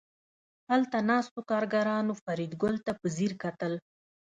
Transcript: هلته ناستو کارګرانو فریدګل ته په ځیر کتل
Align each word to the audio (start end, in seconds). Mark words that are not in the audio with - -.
هلته 0.71 0.97
ناستو 1.09 1.39
کارګرانو 1.51 2.13
فریدګل 2.23 2.75
ته 2.85 2.91
په 2.99 3.07
ځیر 3.15 3.31
کتل 3.43 3.73